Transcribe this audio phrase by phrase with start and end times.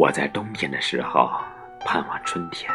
[0.00, 1.30] 我在冬天的时候
[1.84, 2.72] 盼望春天，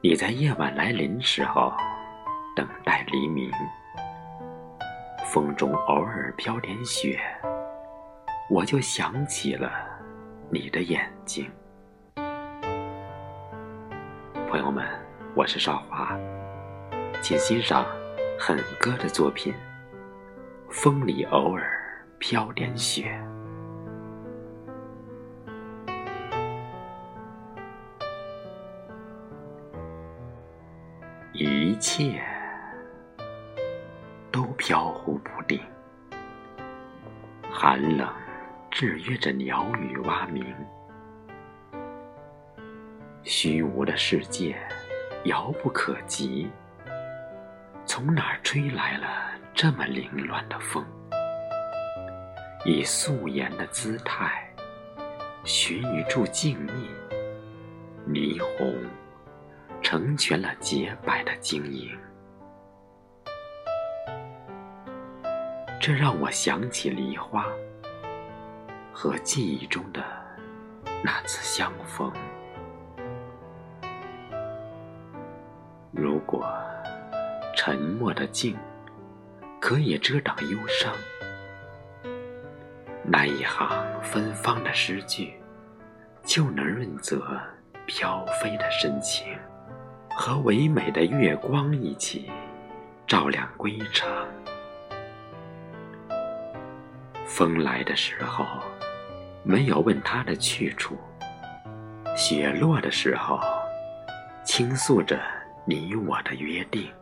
[0.00, 1.72] 你在夜晚来临时候
[2.56, 3.48] 等待黎明。
[5.24, 7.16] 风中偶尔飘点雪，
[8.50, 9.70] 我就想起了
[10.50, 11.48] 你的眼睛。
[14.48, 14.84] 朋友们，
[15.36, 16.18] 我是少华，
[17.22, 17.86] 请欣赏
[18.36, 19.54] 狠哥的作品
[20.70, 21.70] 《风里偶尔
[22.18, 23.16] 飘点雪》。
[31.80, 32.22] 一切
[34.30, 35.58] 都飘忽不定，
[37.50, 38.06] 寒冷
[38.70, 40.44] 制约着鸟语蛙鸣，
[43.22, 44.54] 虚无的世界
[45.24, 46.50] 遥不可及。
[47.86, 49.08] 从哪儿吹来了
[49.54, 50.84] 这么凌乱的风？
[52.66, 54.46] 以素颜的姿态，
[55.44, 56.72] 寻一处静谧，
[58.06, 58.74] 霓虹。
[59.90, 61.98] 成全了洁白的晶莹，
[65.80, 67.44] 这让我想起梨花
[68.92, 70.00] 和记忆中的
[71.02, 72.08] 那次相逢。
[75.90, 76.48] 如果
[77.56, 78.56] 沉默的静
[79.60, 80.94] 可以遮挡忧伤，
[83.02, 85.34] 那一行芬芳的诗句
[86.22, 87.40] 就能润泽
[87.86, 89.36] 飘飞的深情。
[90.14, 92.30] 和唯美的月光一起
[93.06, 94.08] 照亮归程。
[97.26, 98.44] 风来的时候，
[99.42, 100.94] 没有问他的去处；
[102.16, 103.40] 雪落的时候，
[104.44, 105.18] 倾诉着
[105.64, 106.92] 你我的约定。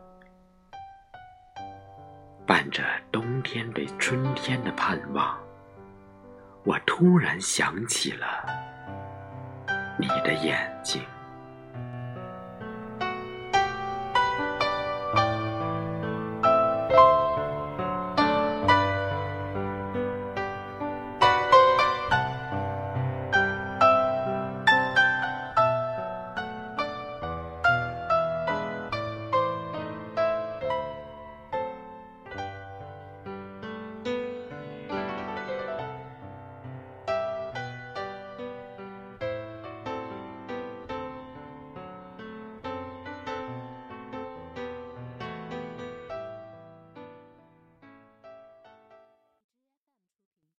[2.45, 5.37] 伴着冬天对春天的盼望，
[6.63, 8.25] 我突然想起了
[9.99, 11.01] 你的眼睛。